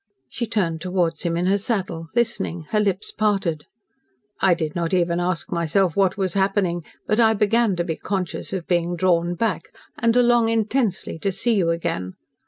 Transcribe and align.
She 0.29 0.47
turned 0.47 0.81
towards 0.81 1.21
him 1.21 1.37
in 1.37 1.45
her 1.45 1.59
saddle, 1.59 2.07
listening, 2.15 2.63
her 2.71 2.79
lips 2.79 3.11
parted. 3.11 3.65
"I 4.39 4.55
did 4.55 4.75
not 4.75 4.95
even 4.95 5.19
ask 5.19 5.51
myself 5.51 5.95
what 5.95 6.17
was 6.17 6.33
happening, 6.33 6.83
but 7.05 7.19
I 7.19 7.35
began 7.35 7.75
to 7.75 7.83
be 7.83 7.97
conscious 7.97 8.51
of 8.51 8.65
being 8.65 8.95
drawn 8.95 9.35
back, 9.35 9.69
and 9.99 10.11
to 10.15 10.23
long 10.23 10.49
intensely 10.49 11.19
to 11.19 11.31
see 11.31 11.53
you 11.53 11.69
again. 11.69 12.15